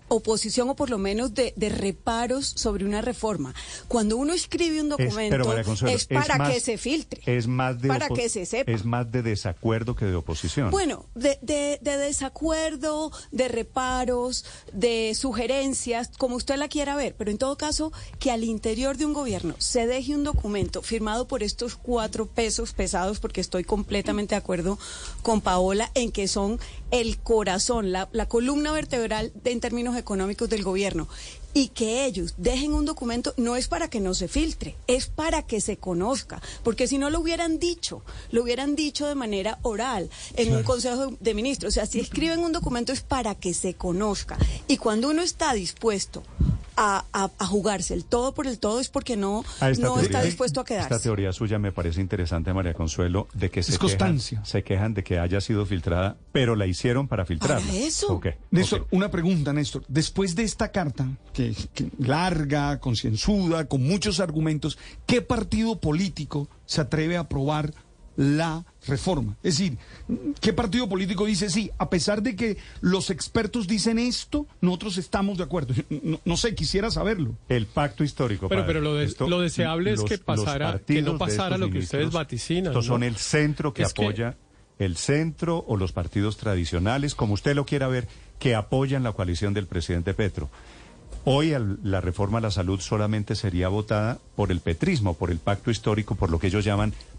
oposición 0.10 0.70
o 0.70 0.76
por 0.76 0.90
lo 0.90 0.98
menos 0.98 1.34
de, 1.34 1.54
de 1.56 1.70
reparos 1.70 2.46
sobre 2.56 2.86
una 2.86 3.02
reforma. 3.02 3.54
Cuando 3.88 4.18
uno 4.18 4.34
escribe 4.34 4.82
un 4.82 4.90
documento 4.90 5.44
Consuelo, 5.64 5.94
es 5.96 6.06
para 6.08 6.38
más- 6.38 6.54
que 6.54 6.60
se 6.60 6.78
filtre, 6.78 7.22
Es 7.26 7.48
más 7.48 7.82
de 7.82 7.88
para 7.88 8.08
que 8.10 8.30
se 8.30 8.46
sepa. 8.46 8.72
Es 8.72 8.86
más 8.86 9.12
de 9.12 9.22
desacuerdo 9.22 9.96
que 9.96 10.06
de 10.06 10.16
oposición. 10.16 10.72
Bueno, 10.72 11.06
de, 11.16 11.38
de, 11.42 11.80
de 11.82 11.98
desacuerdo, 11.98 13.12
de 13.32 13.48
reparos, 13.48 14.46
de 14.74 15.14
sugerencias, 15.16 16.10
como 16.18 16.36
usted 16.36 16.56
la 16.58 16.68
quiera 16.68 16.96
ver, 16.96 17.16
pero 17.18 17.32
en 17.32 17.38
todo 17.38 17.58
caso, 17.58 17.92
que 18.20 18.32
al 18.32 18.44
interior 18.44 18.98
de 18.98 19.06
un 19.06 19.14
gobierno 19.14 19.56
se 19.58 19.88
deje 19.88 20.16
un 20.16 20.24
documento 20.24 20.82
firmado 20.82 21.28
por 21.28 21.44
estos 21.44 21.76
cuatro 21.76 22.28
pesos 22.28 22.74
pesados, 22.74 23.20
porque 23.20 23.42
estoy 23.42 23.64
completamente 23.64 24.36
de 24.36 24.40
acuerdo 24.40 24.78
con 25.22 25.42
Paola 25.42 25.92
en 25.96 26.12
que 26.12 26.28
son 26.28 26.60
el 26.92 27.18
corazón, 27.20 27.92
la, 27.92 28.08
la 28.12 28.28
columna 28.28 28.72
vertebral 28.72 29.32
de- 29.44 29.52
en 29.52 29.60
términos 29.60 29.97
económicos 29.98 30.50
del 30.50 30.64
gobierno. 30.64 31.08
Y 31.54 31.70
que 31.70 32.06
ellos 32.06 32.36
dejen 32.38 32.74
un 32.74 32.86
documento 32.86 33.34
no 33.38 33.56
es 33.56 33.68
para 33.68 33.90
que 33.90 34.00
no 34.00 34.14
se 34.14 34.28
filtre, 34.28 34.76
es 34.86 35.08
para 35.08 35.42
que 35.42 35.60
se 35.60 35.78
conozca, 35.78 36.40
porque 36.64 36.88
si 36.88 37.00
no 37.00 37.10
lo 37.10 37.20
hubieran 37.20 37.58
dicho, 37.58 38.04
lo 38.32 38.44
hubieran 38.44 38.76
dicho 38.76 39.08
de 39.08 39.16
manera 39.16 39.58
oral 39.64 40.10
en 40.36 40.56
un 40.56 40.64
consejo 40.64 41.16
de 41.20 41.34
ministros. 41.34 41.72
O 41.72 41.74
sea, 41.74 41.88
si 41.88 42.00
escriben 42.00 42.40
un 42.40 42.52
documento 42.52 42.94
es 42.94 43.02
para 43.02 43.34
que 43.34 43.54
se 43.56 43.74
conozca. 43.74 44.38
Y 44.68 44.78
cuando 44.78 45.10
uno 45.10 45.24
está 45.24 45.54
dispuesto 45.54 46.24
a, 46.78 47.06
a- 47.12 47.32
a 47.38 47.46
jugarse 47.48 47.94
el 47.94 48.06
todo 48.06 48.34
por 48.34 48.48
el 48.48 48.60
todo 48.60 48.80
es 48.80 48.88
porque 48.90 49.18
no, 49.18 49.44
esta 49.56 49.70
no 49.72 49.94
teoría- 49.96 50.04
está 50.04 50.22
dispuesto 50.22 50.60
a 50.60 50.64
Esta 50.64 50.76
quedarse. 50.88 51.04
teoría 51.04 51.34
suya 51.34 51.58
me 51.60 51.72
parece 51.72 52.00
interesante, 52.00 52.54
María 52.54 52.74
Consuelo, 52.74 53.28
de 53.34 53.50
que 53.50 53.64
se, 53.64 53.72
Es 53.72 53.78
quejan, 53.80 53.90
constancia. 53.98 54.46
se 54.46 54.64
quejan 54.64 54.94
de 54.94 55.04
que 55.04 55.20
haya 55.20 55.42
sido 55.42 55.66
filtrada, 55.66 56.18
pero 56.32 56.56
la 56.56 56.68
hicieron 56.68 57.08
para 57.08 57.26
filtrarla. 57.26 57.66
Para 57.66 57.78
eso. 57.80 58.14
Ok, 58.14 58.28
Néstor, 58.52 58.88
una 58.92 59.10
pregunta, 59.12 59.52
Néstor. 59.54 59.84
Después 59.88 60.36
de 60.36 60.44
esta 60.44 60.72
carta, 60.72 61.08
que, 61.34 61.56
que 61.74 61.90
larga, 61.98 62.80
concienzuda, 62.80 63.66
con 63.66 63.84
muchos 63.84 64.20
argumentos, 64.20 64.78
¿qué 65.06 65.22
partido 65.22 65.80
político 65.80 66.48
se 66.66 66.82
atreve 66.82 67.18
a 67.18 67.22
aprobar 67.22 67.74
la 68.18 68.66
reforma? 68.88 69.38
Es 69.44 69.58
decir, 69.58 69.78
¿qué 70.42 70.52
partido 70.52 70.90
político 70.90 71.26
dice 71.26 71.50
sí? 71.50 71.72
A 71.78 71.90
pesar 71.90 72.22
de 72.22 72.36
que 72.36 72.58
los 72.82 73.10
expertos 73.10 73.68
dicen 73.68 74.00
esto, 74.00 74.46
nosotros 74.60 74.98
estamos 74.98 75.38
de 75.38 75.44
acuerdo. 75.46 75.74
No, 76.04 76.20
no 76.26 76.36
sé, 76.38 76.54
quisiera 76.56 76.92
saberlo. 76.92 77.36
El 77.48 77.66
pacto 77.68 78.04
histórico. 78.04 78.50
Pero- 78.50 78.62
padre. 78.62 78.74
pero 78.74 78.82
lo 78.84 78.96
de- 78.96 79.16
lo 79.30 79.40
deseable 79.40 79.94
es 79.94 80.04
que 80.04 80.18
pasara- 80.18 80.80
que 80.86 81.02
no 81.02 81.18
pasara 81.18 81.56
estos 81.56 81.60
lo 81.60 81.72
que 81.72 81.80
ustedes 81.80 82.12
vaticinan, 82.12 82.68
Estos 82.74 82.86
son 82.88 83.04
el 83.04 83.16
centro 83.18 83.74
que 83.74 83.84
Es 83.84 83.94
que- 83.94 84.04
apoya, 84.04 84.36
el 84.80 84.98
centro 84.98 85.64
o 85.68 85.78
los 85.78 85.92
partidos 85.92 86.38
tradicionales, 86.38 87.16
como 87.16 87.34
usted 87.34 87.56
lo 87.56 87.66
quiera 87.66 87.88
ver, 87.88 88.08
que 88.40 88.54
apoyan 88.56 89.04
la 89.04 89.12
coalición 89.14 89.54
del 89.54 89.66
presidente 89.68 90.14
Petro. 90.14 90.50
Hoy 91.26 91.54
al- 91.54 91.80
la 91.84 92.00
reforma 92.00 92.38
a 92.38 92.42
la 92.42 92.52
salud 92.52 92.80
solamente 92.80 93.36
sería 93.36 93.68
votada 93.68 94.20
por 94.36 94.52
el 94.52 94.60
petrismo, 94.62 95.14
por 95.16 95.30
el 95.32 95.40
pacto 95.40 95.72
histórico, 95.72 96.16
por 96.16 96.30
lo 96.30 96.40
que 96.40 96.48
ellos 96.48 96.64
llaman 96.64 96.94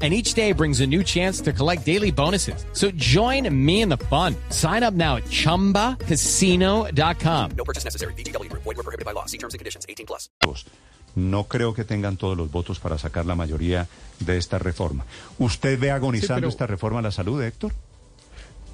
And 0.00 0.14
each 0.14 0.34
day 0.34 0.52
brings 0.52 0.80
a 0.80 0.86
new 0.86 1.02
chance 1.02 1.40
to 1.40 1.52
collect 1.52 1.84
daily 1.84 2.12
bonuses. 2.12 2.64
So 2.72 2.92
join 2.94 3.52
me 3.52 3.82
in 3.82 3.88
the 3.88 3.96
fun. 4.08 4.36
Sign 4.50 4.84
up 4.84 4.94
now 4.94 5.16
at 5.16 5.24
chumbacasino.com. 5.24 7.50
No 7.56 7.64
purchase 7.64 7.84
necessary. 7.84 8.12
VGW 8.14 8.48
Group. 8.48 8.62
Void 8.62 8.76
were 8.76 8.84
prohibited 8.84 9.04
by 9.04 9.10
law. 9.12 9.24
See 9.26 9.38
terms 9.38 9.54
and 9.54 9.58
conditions. 9.58 9.86
18 9.88 10.06
plus. 10.06 10.30
No 11.16 11.48
creo 11.48 11.74
que 11.74 11.82
tengan 11.84 12.16
todos 12.16 12.36
los 12.36 12.48
votos 12.52 12.78
para 12.78 12.96
sacar 12.96 13.26
la 13.26 13.34
mayoría 13.34 13.88
de 14.20 14.36
esta 14.36 14.60
reforma. 14.60 15.04
¿Usted 15.38 15.76
ve 15.80 15.90
agonizando 15.90 16.36
Sí, 16.36 16.40
pero- 16.42 16.48
esta 16.50 16.66
reforma 16.68 17.00
a 17.00 17.02
la 17.02 17.10
salud, 17.10 17.42
Héctor? 17.42 17.72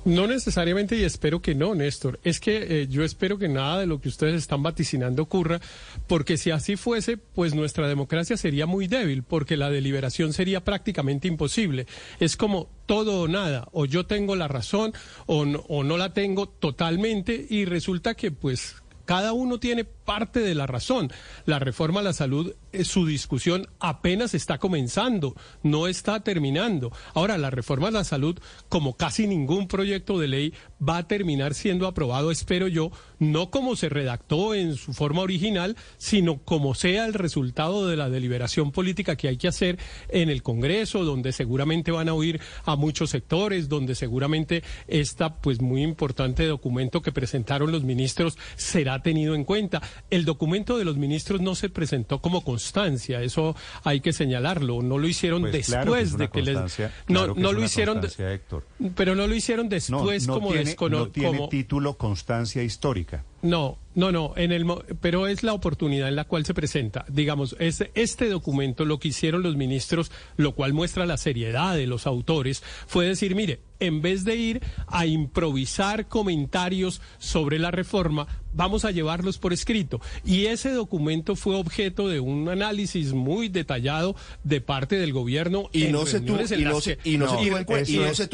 No 0.05 0.27
necesariamente 0.27 0.97
y 0.97 1.05
espero 1.05 1.41
que 1.41 1.55
no, 1.55 1.75
Néstor. 1.75 2.21
Es 2.25 2.39
que 2.39 2.83
eh, 2.83 2.89
yo 2.89 3.05
espero 3.05 3.39
que 3.39 3.49
nada 3.49 3.81
de 3.81 3.87
lo 3.87 4.01
que 4.01 4.09
ustedes 4.09 4.35
están 4.35 4.63
vaticinando 4.63 5.23
ocurra, 5.23 5.61
porque 6.07 6.37
si 6.37 6.51
así 6.51 6.77
fuese, 6.77 7.17
pues 7.17 7.55
nuestra 7.55 7.89
democracia 7.89 8.37
sería 8.37 8.67
muy 8.67 8.87
débil, 8.87 9.23
porque 9.23 9.57
la 9.57 9.71
deliberación 9.71 10.35
sería 10.35 10.63
prácticamente 10.63 11.27
imposible. 11.27 11.87
Es 12.21 12.37
como 12.37 12.69
todo 12.85 13.23
o 13.23 13.29
nada, 13.29 13.69
o 13.73 13.87
yo 13.87 14.05
tengo 14.05 14.37
la 14.37 14.47
razón 14.47 14.93
o 15.25 15.47
no, 15.47 15.65
o 15.69 15.85
no 15.85 15.97
la 15.97 16.13
tengo 16.13 16.49
totalmente 16.49 17.47
y 17.49 17.65
resulta 17.65 18.15
que 18.15 18.31
pues 18.31 18.77
cada 19.05 19.33
uno 19.33 19.59
tiene 19.59 19.85
parte 19.85 20.41
de 20.41 20.55
la 20.55 20.67
razón. 20.67 21.13
La 21.47 21.59
reforma 21.59 22.01
a 22.01 22.03
la 22.03 22.13
salud, 22.13 22.55
eh, 22.73 22.85
su 22.85 23.07
discusión 23.07 23.67
apenas 23.81 24.35
está 24.35 24.59
comenzando, 24.59 25.35
no 25.63 25.87
está 25.87 26.21
terminando. 26.21 26.93
Ahora, 27.15 27.39
la 27.39 27.51
reforma 27.51 27.89
a 27.89 27.93
la 27.93 28.05
salud, 28.05 28.39
como 28.69 28.97
casi 28.97 29.27
ningún 29.27 29.69
proyecto 29.69 30.19
de 30.19 30.29
ley, 30.29 30.55
va 30.87 30.99
a 30.99 31.09
terminar 31.09 31.55
siendo 31.55 31.87
aprobado, 31.87 32.31
espero 32.31 32.69
yo, 32.69 32.91
no 33.19 33.51
como 33.51 33.77
se 33.77 33.89
redactó 33.89 34.55
en 34.55 34.77
su 34.77 34.93
forma 34.93 35.23
original, 35.23 35.77
sino 35.97 36.39
como 36.39 36.75
sea 36.75 37.07
el 37.07 37.15
resultado 37.15 37.87
de 37.89 37.97
la 37.97 38.11
deliberación 38.11 38.73
política 38.73 39.17
que 39.17 39.29
hay 39.29 39.37
que 39.37 39.49
hacer 39.49 39.79
en 40.09 40.31
el 40.31 40.43
Congreso, 40.43 41.05
donde 41.05 41.33
seguramente 41.33 41.91
van 41.91 42.09
a 42.09 42.15
oír 42.15 42.41
a 42.65 42.77
muchos 42.77 43.11
sectores, 43.11 43.69
donde 43.69 43.95
seguramente 43.95 44.63
esta 44.89 45.37
pues 45.37 45.61
muy 45.61 45.83
importante 45.83 46.45
documento 46.47 47.03
que 47.03 47.13
presentaron 47.13 47.73
los 47.73 47.85
ministros 47.85 48.37
será 48.57 49.03
tenido 49.03 49.35
en 49.35 49.45
cuenta. 49.45 49.83
El 50.11 50.25
documento 50.25 50.79
de 50.79 50.85
los 50.85 50.97
ministros 50.97 51.41
no 51.41 51.55
se 51.55 51.69
presentó 51.69 52.21
como 52.21 52.43
constancia, 52.43 53.23
eso 53.23 53.57
hay 53.83 54.01
que 54.01 54.13
señalarlo, 54.13 54.83
no 54.83 54.99
lo 54.99 55.07
hicieron 55.07 55.43
Pues 55.43 55.67
claro 55.67 55.95
después 55.95 56.13
que 56.13 56.19
de 56.19 56.31
que 56.31 56.43
les 56.43 56.55
no 56.57 56.65
claro 57.07 57.35
que 57.35 57.41
no 57.41 57.53
lo 57.53 57.63
hicieron 57.63 58.01
Héctor. 58.05 58.67
pero 58.95 59.15
no 59.15 59.27
lo 59.27 59.35
hicieron 59.35 59.69
No, 59.69 59.71
después 59.71 60.27
no 60.27 60.35
como 60.35 60.53
tiene, 60.53 60.74
no 60.81 61.09
tiene 61.09 61.37
como 61.37 61.49
título 61.49 61.97
constancia 61.97 62.63
histórica. 62.63 63.25
no, 63.43 63.79
no, 63.95 64.11
no, 64.13 64.33
en 64.37 64.53
el, 64.53 64.65
mo- 64.65 64.83
pero 65.01 65.27
es 65.29 65.43
la 65.43 65.53
oportunidad 65.53 66.09
en 66.09 66.17
la 66.17 66.25
cual 66.25 66.45
se 66.45 66.55
presenta. 66.55 67.05
Digamos, 67.09 67.57
es, 67.59 67.85
este 67.95 68.29
documento, 68.29 68.85
lo 68.85 68.99
que 68.99 69.09
hicieron 69.09 69.43
los 69.43 69.57
ministros, 69.57 70.11
lo 70.37 70.53
cual 70.55 70.73
muestra 70.73 71.07
la 71.07 71.17
seriedad 71.17 71.75
de 71.77 71.87
los 71.87 72.07
autores, 72.07 72.63
fue 72.87 73.07
decir, 73.07 73.35
mire, 73.35 73.61
en 73.81 74.01
vez 74.03 74.25
de 74.25 74.37
ir 74.37 74.63
a 74.87 75.05
improvisar 75.07 76.07
comentarios 76.09 77.03
sobre 77.19 77.59
la 77.59 77.71
reforma, 77.71 78.27
vamos 78.55 78.85
a 78.85 78.93
llevarlos 78.93 79.39
por 79.39 79.53
escrito. 79.53 80.01
Y 80.25 80.47
ese 80.47 80.71
documento 80.71 81.35
fue 81.37 81.57
objeto 81.57 82.09
de 82.09 82.21
un 82.21 82.49
análisis 82.49 83.13
muy 83.13 83.49
detallado 83.49 84.15
de 84.45 84.61
parte 84.61 84.97
del 84.97 85.13
gobierno 85.13 85.69
Y 85.73 85.85
en 85.85 85.93
no 85.93 86.07
se 86.07 86.21
tuvo- 86.21 86.37
en 86.55 86.61
las 86.65 86.73
que- 86.85 86.99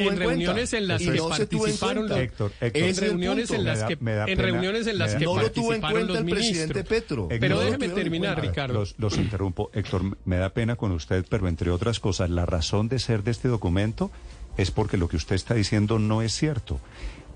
en 0.02 0.19
reuniones 0.19 0.73
en 0.75 0.88
las 0.88 1.00
que 1.12 1.19
participaron 1.67 2.05
en 2.61 2.97
reuniones 3.00 3.50
en 3.50 3.64
las 3.64 3.79
que 3.88 3.97
en 4.33 4.38
reuniones 4.52 4.87
en 4.87 4.99
las 4.99 5.14
que 5.14 5.25
No 5.57 5.62
tuvo 5.62 5.75
en 5.75 5.80
cuenta 5.80 6.19
el 6.19 6.25
presidente. 6.26 6.85
Petro. 6.85 7.28
Pero 7.28 7.57
No 7.57 7.61
déjeme 7.61 7.88
terminar. 7.90 8.40
Ricardo. 8.40 8.75
Los, 8.75 8.95
los 8.99 9.16
interrumpo. 9.19 9.71
Héctor, 9.75 10.16
me 10.25 10.37
da 10.37 10.50
pena 10.50 10.76
con 10.76 10.92
usted, 10.92 11.25
pero 11.28 11.49
entre 11.49 11.71
otras 11.71 12.00
cosas, 12.00 12.30
la 12.30 12.47
razón 12.47 12.88
de 12.88 12.99
ser 12.99 13.23
de 13.23 13.30
este 13.30 13.49
documento 13.49 14.11
es 14.57 14.71
porque 14.71 14.97
lo 14.97 15.09
que 15.09 15.16
usted 15.16 15.37
está 15.37 15.54
diciendo 15.54 15.99
no 15.99 16.23
es 16.23 16.33
cierto. 16.33 16.80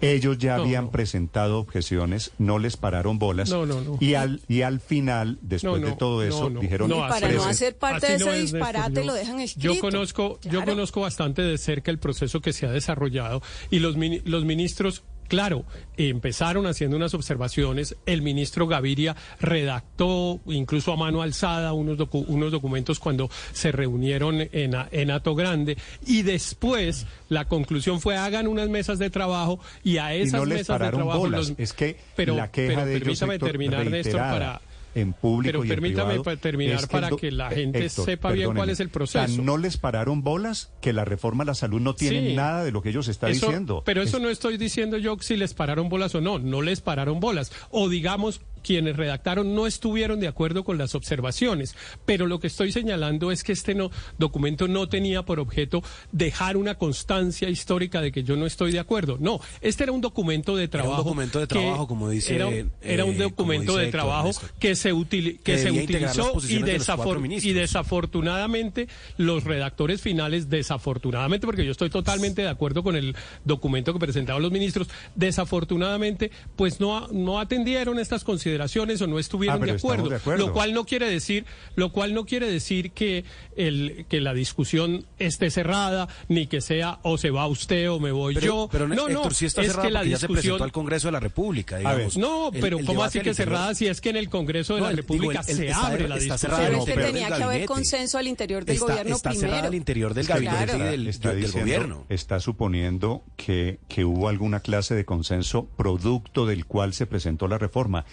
Ellos 0.00 0.36
ya 0.38 0.56
No, 0.56 0.64
habían 0.64 0.84
no. 0.86 0.90
presentado 0.90 1.58
objeciones, 1.60 2.32
no 2.38 2.58
les 2.58 2.76
pararon 2.76 3.18
bolas. 3.18 3.48
No, 3.48 3.64
no, 3.64 3.80
no. 3.80 3.96
Y 4.00 4.14
al, 4.14 4.42
y 4.48 4.62
al 4.62 4.80
final, 4.80 5.38
después 5.40 5.80
No, 5.80 5.86
de 5.88 5.92
todo 5.96 6.22
eso, 6.22 6.50
no. 6.50 6.60
dijeron... 6.60 6.90
No, 6.90 6.98
para 7.08 7.30
no 7.30 7.44
hacer 7.44 7.76
parte 7.78 8.08
Así 8.08 8.18
de 8.18 8.24
no 8.24 8.32
ese 8.32 8.42
es, 8.44 8.52
disparate 8.52 8.94
Yo- 9.00 9.04
lo 9.06 9.14
dejan 9.14 9.40
escrito. 9.40 9.72
Yo 9.74 9.80
conozco, 9.80 10.40
yo 10.42 10.64
conozco 10.64 11.00
bastante 11.00 11.42
de 11.42 11.56
cerca 11.56 11.90
el 11.90 11.98
proceso 11.98 12.40
que 12.40 12.52
se 12.52 12.66
ha 12.66 12.70
desarrollado 12.72 13.40
y 13.70 13.78
los 13.78 13.96
ministros, 13.96 15.04
claro, 15.28 15.64
empezaron 15.96 16.66
haciendo 16.66 16.96
unas 16.96 17.14
observaciones. 17.14 17.96
El 18.06 18.22
ministro 18.22 18.66
Gaviria 18.66 19.16
redactó, 19.40 20.40
incluso 20.46 20.92
a 20.92 20.96
mano 20.96 21.22
alzada, 21.22 21.72
unos, 21.72 21.98
docu- 21.98 22.24
unos 22.28 22.52
documentos 22.52 22.98
cuando 23.00 23.30
se 23.52 23.72
reunieron 23.72 24.40
en, 24.52 24.74
en 24.90 25.10
Ato 25.10 25.34
Grande. 25.34 25.76
Y 26.06 26.22
después 26.22 27.06
la 27.28 27.46
conclusión 27.46 28.00
fue 28.00 28.16
hagan 28.16 28.46
unas 28.46 28.68
mesas 28.68 28.98
de 28.98 29.10
trabajo 29.10 29.60
y 29.82 29.98
a 29.98 30.14
y 30.16 30.22
esas 30.22 30.40
no 30.40 30.46
mesas 30.46 30.78
de 30.80 30.90
trabajo 30.90 31.18
bolas. 31.20 31.48
los- 31.50 31.58
Es 31.58 31.72
que 31.72 31.96
pero, 32.16 32.36
la 32.36 32.50
queja 32.50 32.74
pero 32.74 32.86
de 32.86 32.92
ellos, 32.96 33.02
permítame 33.04 33.34
Héctor, 33.34 33.48
terminar, 33.48 33.78
Néstor, 33.86 33.92
reiterada 34.20 34.32
para 34.32 34.60
en 34.94 35.12
público 35.12 35.48
pero 35.52 35.64
y 35.64 35.68
en 35.68 35.74
permítame 35.74 36.04
privado, 36.14 36.22
pa- 36.22 36.36
terminar 36.36 36.76
es 36.76 36.82
que 36.82 36.86
para 36.88 37.10
que 37.10 37.30
la 37.32 37.50
eh, 37.50 37.54
gente 37.56 37.84
Héctor, 37.86 38.04
sepa 38.04 38.30
bien 38.32 38.54
cuál 38.54 38.70
es 38.70 38.80
el 38.80 38.86
O 38.86 39.06
sea, 39.06 39.22
proceso. 39.24 39.42
no 39.42 39.56
les 39.56 39.76
pararon 39.76 40.22
bolas 40.22 40.72
que 40.80 40.92
la 40.92 41.04
reforma 41.04 41.42
a 41.42 41.46
la 41.46 41.54
salud 41.54 41.80
no 41.80 41.94
tiene 41.94 42.28
Sí. 42.30 42.34
nada 42.36 42.64
de 42.64 42.70
lo 42.72 42.82
que 42.82 42.90
ellos 42.90 43.08
están 43.08 43.32
diciendo. 43.32 43.82
Pero 43.84 44.02
eso 44.02 44.16
Es- 44.18 44.22
no 44.22 44.30
estoy 44.30 44.56
diciendo 44.56 44.96
yo 44.98 45.16
si 45.20 45.36
les 45.36 45.54
pararon 45.54 45.88
bolas 45.88 46.14
o 46.14 46.20
no, 46.20 46.38
no 46.38 46.62
les 46.62 46.80
pararon 46.80 47.20
bolas. 47.20 47.52
O 47.70 47.88
digamos, 47.88 48.40
quienes 48.64 48.96
redactaron 48.96 49.54
no 49.54 49.66
estuvieron 49.68 50.18
de 50.18 50.26
acuerdo 50.26 50.64
con 50.64 50.78
las 50.78 50.94
observaciones. 50.94 51.76
Pero 52.04 52.26
lo 52.26 52.40
que 52.40 52.48
estoy 52.48 52.72
señalando 52.72 53.30
es 53.30 53.44
que 53.44 53.52
este 53.52 53.74
no, 53.74 53.90
documento 54.18 54.66
no 54.66 54.88
tenía 54.88 55.22
por 55.24 55.38
objeto 55.38 55.82
dejar 56.10 56.56
una 56.56 56.74
constancia 56.76 57.48
histórica 57.48 58.00
de 58.00 58.10
que 58.10 58.24
yo 58.24 58.36
no 58.36 58.46
estoy 58.46 58.72
de 58.72 58.80
acuerdo. 58.80 59.18
No, 59.20 59.38
este 59.60 59.84
era 59.84 59.92
un 59.92 60.00
documento 60.00 60.56
de 60.56 60.66
trabajo. 60.68 61.02
documento 61.04 61.38
de 61.38 61.46
trabajo, 61.46 61.86
como 61.86 62.08
dice, 62.08 62.34
Era, 62.34 62.48
era 62.82 63.04
un 63.04 63.14
eh, 63.14 63.18
documento 63.18 63.76
de 63.76 63.88
trabajo 63.90 64.30
que 64.58 64.74
se, 64.74 64.92
utili- 64.94 65.36
que 65.38 65.52
Que 65.54 65.58
se 65.58 65.70
utilizó 65.70 66.32
y, 66.48 66.62
de 66.62 67.60
desafortunadamente 67.60 68.88
los 69.18 69.44
redactores 69.44 70.00
finales, 70.00 70.48
desafortunadamente, 70.48 71.46
porque 71.46 71.64
yo 71.64 71.72
estoy 71.72 71.90
totalmente 71.90 72.42
de 72.42 72.48
acuerdo 72.48 72.82
con 72.82 72.96
el 72.96 73.14
documento 73.44 73.92
que 73.92 73.98
presentaban 73.98 74.42
los 74.42 74.50
ministros, 74.52 74.88
desafortunadamente, 75.14 76.30
pues 76.56 76.80
no, 76.80 77.08
no 77.08 77.38
atendieron 77.40 77.98
estas 77.98 78.24
consideraciones 78.24 78.53
consideraciones 78.58 79.00
o 79.02 79.06
no 79.06 79.18
estuvieron 79.18 79.62
Ah, 79.62 79.66
de, 79.66 79.72
acuerdo, 79.72 80.08
de 80.08 80.16
acuerdo. 80.16 80.46
lo 80.46 80.52
cual 80.52 80.72
no 80.74 80.84
quiere 80.84 81.08
decir, 81.08 81.44
lo 81.76 81.90
cual 81.92 82.14
no 82.14 82.24
quiere 82.24 82.50
decir 82.50 82.92
que 82.92 83.24
el 83.56 84.06
que 84.08 84.20
la 84.20 84.32
discusión 84.34 85.04
esté 85.18 85.50
cerrada 85.50 86.08
ni 86.28 86.46
que 86.46 86.60
sea 86.60 86.98
o 87.02 87.18
se 87.18 87.30
va 87.30 87.46
usted 87.46 87.90
o 87.90 87.98
me 88.00 88.12
voy 88.12 88.34
Pero, 88.34 88.46
yo. 88.46 88.68
pero 88.70 88.86
no, 88.88 88.94
no, 88.94 89.08
Héctor, 89.08 89.34
sí 89.34 89.46
está 89.46 89.62
es 89.62 89.68
cerrada 89.68 89.86
que 89.88 89.92
la 89.92 90.00
porque 90.00 90.10
ya 90.10 90.16
se 90.18 90.26
discusión 90.26 90.42
presentó 90.42 90.64
al 90.64 90.72
Congreso 90.72 91.08
de 91.08 91.12
la 91.12 91.20
República, 91.20 91.76
ver, 91.76 91.86
digamos. 91.86 92.16
no, 92.16 92.50
pero 92.52 92.78
el 92.78 92.84
¿cómo 92.86 93.02
así 93.02 93.20
que 93.20 93.30
interior- 93.30 93.34
cerrada 93.36 93.74
si 93.74 93.86
es 93.86 94.00
que 94.00 94.10
en 94.10 94.16
el 94.16 94.28
Congreso 94.28 94.74
de 94.74 94.80
No, 94.80 94.86
la 94.86 94.90
el- 94.90 94.96
digo, 94.96 95.08
República 95.14 95.40
el- 95.42 95.50
el- 95.50 95.56
se 95.56 95.66
está- 95.68 95.86
abre 95.86 96.08
la 96.08 96.14
discusión? 96.16 96.38
cerrada 96.38 96.64
Pero 96.66 96.78
es 96.78 96.84
que 96.84 96.94
tenía 96.94 97.26
que 97.36 97.42
haber 97.42 97.64
consenso 97.66 98.18
al 98.18 98.26
interior 98.28 98.64
del 98.64 98.76
Está- 98.76 98.86
gobierno 98.92 99.16
está 99.16 99.30
primero. 99.30 99.48
cerrada 99.50 99.68
al 99.68 99.74
interior 99.74 100.14
del 100.14 100.26
gabinete 100.26 100.64
claro. 100.64 100.84
del, 100.84 101.06
está 101.08 101.28
del 101.30 101.40
diciendo- 101.42 101.60
gobierno. 101.60 102.04
está 102.08 102.40
suponiendo 102.40 103.22
que, 103.36 103.78
que 103.88 104.04
hubo 104.04 104.28
alguna 104.28 104.60
clase 104.60 104.94
de 104.94 105.04
consenso 105.04 105.66
producto 105.76 106.46
del 106.46 106.66
cual 106.66 106.92
se 106.94 107.06
presentó 107.06 107.48
la 107.48 107.58
reforma. 107.58 108.04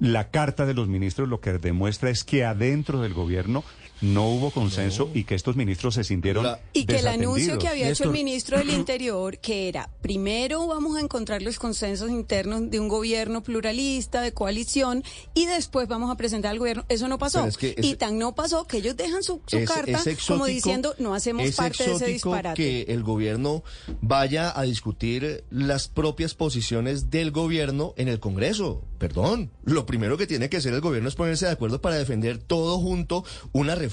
La 0.00 0.30
carta 0.30 0.64
de 0.64 0.72
los 0.72 0.88
ministros 0.88 1.28
lo 1.28 1.40
que 1.40 1.52
demuestra 1.52 2.08
es 2.08 2.24
que 2.24 2.44
adentro 2.46 3.02
del 3.02 3.12
gobierno 3.12 3.62
no 4.00 4.28
hubo 4.30 4.50
consenso 4.50 5.10
y 5.14 5.24
que 5.24 5.34
estos 5.34 5.56
ministros 5.56 5.94
se 5.94 6.04
sintieron 6.04 6.44
La- 6.44 6.60
Y 6.72 6.84
que 6.86 6.96
el 6.98 7.06
anuncio 7.08 7.58
que 7.58 7.68
había 7.68 7.88
hecho 7.90 8.04
el 8.04 8.10
ministro 8.10 8.58
del 8.58 8.70
Interior, 8.70 9.38
que 9.38 9.68
era, 9.68 9.90
primero 10.00 10.66
vamos 10.66 10.96
a 10.96 11.00
encontrar 11.00 11.42
los 11.42 11.58
consensos 11.58 12.10
internos 12.10 12.70
de 12.70 12.80
un 12.80 12.88
gobierno 12.88 13.42
pluralista, 13.42 14.20
de 14.22 14.32
coalición, 14.32 15.04
y 15.34 15.46
después 15.46 15.86
vamos 15.88 16.10
a 16.10 16.16
presentar 16.16 16.52
al 16.52 16.58
gobierno. 16.58 16.84
Eso 16.88 17.08
no 17.08 17.18
pasó. 17.18 17.38
Pero 17.40 17.48
es 17.48 17.56
que 17.58 17.74
es- 17.76 17.84
y 17.84 17.94
tan 17.96 18.18
no 18.18 18.34
pasó 18.34 18.66
que 18.66 18.78
ellos 18.78 18.96
dejan 18.96 19.22
su, 19.22 19.40
su 19.46 19.58
Es- 19.58 19.68
carta 19.68 19.90
es 19.90 20.06
exótico- 20.06 20.26
como 20.34 20.46
diciendo, 20.46 20.94
no 20.98 21.14
hacemos 21.14 21.44
es 21.44 21.56
parte 21.56 21.84
de 21.84 21.92
ese 21.94 22.06
disparate. 22.06 22.56
que 22.62 22.92
el 22.92 23.02
gobierno 23.02 23.62
vaya 24.00 24.58
a 24.58 24.62
discutir 24.62 25.44
las 25.50 25.88
propias 25.88 26.34
posiciones 26.34 27.10
del 27.10 27.30
gobierno 27.30 27.94
en 27.96 28.08
el 28.08 28.20
Congreso. 28.20 28.84
Perdón, 28.98 29.50
lo 29.64 29.86
primero 29.86 30.18
que 30.18 30.26
tiene 30.26 30.48
que 30.50 30.58
hacer 30.58 30.74
el 30.74 30.80
gobierno 30.80 31.08
es 31.08 31.14
ponerse 31.14 31.46
de 31.46 31.52
acuerdo 31.52 31.80
para 31.80 31.96
defender 31.96 32.38
todo 32.38 32.78
junto 32.78 33.24
una 33.52 33.74
reforma. 33.74 33.89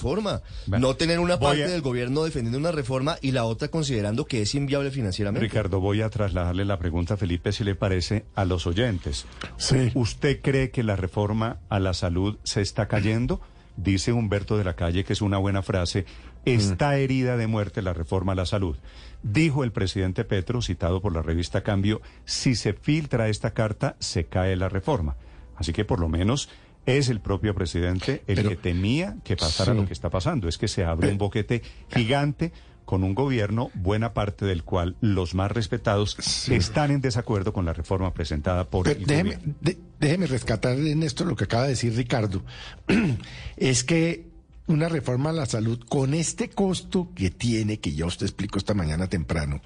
Bueno, 0.66 0.88
no 0.88 0.96
tener 0.96 1.20
una 1.20 1.40
parte 1.40 1.64
a- 1.66 1.68
del 1.68 1.82
gobierno 1.82 2.24
defendiendo 2.24 2.58
una 2.58 2.72
reforma 2.72 3.18
y 3.22 3.32
la 3.32 3.44
otra 3.46 3.68
considerando 3.68 4.26
que 4.26 4.42
es 4.42 4.56
inviable 4.56 4.92
financieramente. 4.92 5.46
Ricardo, 5.48 5.80
voy 5.80 6.02
a 6.02 6.10
trasladarle 6.10 6.66
la 6.66 6.80
pregunta 6.80 7.16
a 7.16 7.18
Felipe, 7.18 7.52
si 7.52 7.64
le 7.64 7.76
parece, 7.76 8.26
a 8.36 8.46
los 8.46 8.68
oyentes. 8.68 9.26
Sí. 9.58 9.92
¿Usted 9.94 10.42
cree 10.42 10.72
que 10.72 10.84
la 10.84 10.96
reforma 10.96 11.58
a 11.70 11.80
la 11.80 11.94
salud 11.94 12.38
se 12.44 12.62
está 12.62 12.88
cayendo? 12.88 13.42
Dice 13.76 14.12
Humberto 14.12 14.58
de 14.58 14.64
la 14.64 14.76
Calle, 14.76 15.04
que 15.04 15.14
es 15.14 15.22
una 15.22 15.38
buena 15.38 15.62
frase, 15.62 16.06
está 16.46 16.98
herida 16.98 17.38
de 17.38 17.46
muerte 17.48 17.82
la 17.82 17.94
reforma 17.94 18.32
a 18.32 18.36
la 18.36 18.46
salud. 18.46 18.76
Dijo 19.22 19.64
el 19.64 19.72
presidente 19.72 20.24
Petro, 20.24 20.62
citado 20.62 21.02
por 21.02 21.14
la 21.14 21.22
revista 21.22 21.62
Cambio, 21.62 22.02
si 22.26 22.56
se 22.56 22.74
filtra 22.74 23.30
esta 23.30 23.52
carta, 23.52 23.96
se 24.00 24.26
cae 24.26 24.56
la 24.56 24.70
reforma. 24.70 25.16
Así 25.56 25.74
que 25.74 25.86
por 25.86 26.00
lo 26.00 26.08
menos 26.10 26.50
es 26.88 27.10
el 27.10 27.20
propio 27.20 27.54
presidente 27.54 28.24
el 28.26 28.36
Pero- 28.38 28.50
que 28.50 28.56
temía 28.56 29.18
que 29.24 29.36
pasara 29.38 29.74
Sí. 29.74 29.78
lo 29.80 29.86
que 29.86 29.94
está 29.94 30.10
pasando. 30.10 30.48
Es 30.48 30.58
que 30.58 30.68
se 30.68 30.84
abre 30.84 31.10
un 31.12 31.18
boquete 31.20 31.62
gigante 31.94 32.52
con 32.86 33.04
un 33.04 33.14
gobierno, 33.14 33.70
buena 33.74 34.14
parte 34.14 34.46
del 34.46 34.64
cual 34.64 34.96
los 35.02 35.36
más 35.36 35.52
respetados 35.52 36.18
están 36.50 36.90
en 36.92 37.02
desacuerdo 37.02 37.52
con 37.52 37.66
la 37.66 37.74
reforma 37.74 38.14
presentada 38.14 38.64
por 38.70 38.86
Pero 38.86 39.00
el 39.02 39.06
déjeme, 39.06 39.30
gobierno. 39.36 39.56
de- 39.60 39.78
déjeme 40.00 40.26
rescatar 40.28 40.78
en 40.80 41.04
esto 41.04 41.26
lo 41.26 41.36
que 41.36 41.44
acaba 41.44 41.64
de 41.64 41.70
decir 41.72 41.94
Ricardo. 41.94 42.44
es 43.58 43.84
que 43.84 44.28
una 44.68 44.90
reforma 44.90 45.30
a 45.30 45.34
la 45.34 45.46
salud 45.46 45.80
con 45.88 46.14
este 46.14 46.50
costo 46.50 47.12
que 47.16 47.30
tiene, 47.32 47.80
que 47.80 47.94
ya 47.94 48.06
usted 48.06 48.26
explicó 48.26 48.58
esta 48.58 48.74
mañana 48.74 49.08
temprano, 49.08 49.62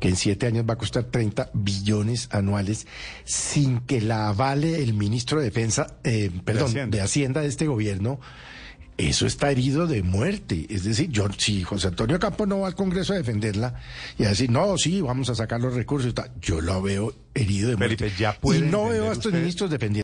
que 0.00 0.08
en 0.08 0.16
siete 0.16 0.46
años 0.46 0.64
va 0.68 0.74
a 0.74 0.78
costar 0.78 1.04
30 1.04 1.50
billones 1.54 2.28
anuales, 2.30 2.86
sin 3.24 3.80
que 3.80 4.00
la 4.00 4.28
avale 4.28 4.82
el 4.82 4.94
ministro 4.94 5.38
de 5.38 5.46
Defensa, 5.46 5.96
eh, 6.04 6.30
perdón, 6.44 6.66
Hacienda. 6.68 6.96
de 6.96 7.02
Hacienda 7.02 7.40
de 7.40 7.48
este 7.48 7.66
gobierno, 7.66 8.20
eso 8.96 9.26
está 9.26 9.50
herido 9.50 9.86
de 9.88 10.02
muerte. 10.04 10.66
Es 10.70 10.84
decir, 10.84 11.08
yo, 11.10 11.26
si 11.36 11.62
José 11.64 11.88
Antonio 11.88 12.20
Campos 12.20 12.46
no 12.46 12.60
va 12.60 12.68
al 12.68 12.76
Congreso 12.76 13.12
a 13.12 13.16
defenderla 13.16 13.74
y 14.18 14.24
a 14.24 14.28
decir, 14.28 14.50
no, 14.50 14.78
sí, 14.78 15.00
vamos 15.00 15.30
a 15.30 15.34
sacar 15.34 15.60
los 15.60 15.74
recursos, 15.74 16.10
y 16.10 16.14
tal", 16.14 16.30
yo 16.40 16.60
lo 16.60 16.80
veo 16.80 17.12
herido 17.34 17.70
de 17.70 17.76
muerte. 17.76 17.96
Felipe, 17.96 18.16
ya 18.18 18.38
y 18.42 18.60
no 18.60 18.90
veo 18.90 19.04
a 19.08 19.12
estos 19.12 19.26
usted- 19.26 19.38
ministros 19.40 19.70
defendiendo. 19.70 20.03